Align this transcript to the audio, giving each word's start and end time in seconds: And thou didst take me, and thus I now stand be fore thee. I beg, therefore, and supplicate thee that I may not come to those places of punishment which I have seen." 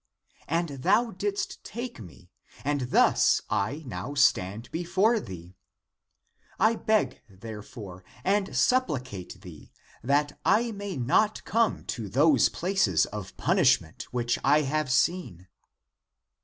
And 0.47 0.67
thou 0.81 1.11
didst 1.11 1.63
take 1.63 1.99
me, 1.99 2.31
and 2.63 2.89
thus 2.89 3.39
I 3.51 3.83
now 3.85 4.15
stand 4.15 4.71
be 4.71 4.83
fore 4.83 5.19
thee. 5.19 5.53
I 6.59 6.75
beg, 6.75 7.21
therefore, 7.29 8.03
and 8.23 8.57
supplicate 8.57 9.41
thee 9.41 9.71
that 10.03 10.39
I 10.43 10.71
may 10.71 10.97
not 10.97 11.45
come 11.45 11.85
to 11.85 12.09
those 12.09 12.49
places 12.49 13.05
of 13.05 13.37
punishment 13.37 14.07
which 14.11 14.39
I 14.43 14.61
have 14.61 14.91
seen." 14.91 15.47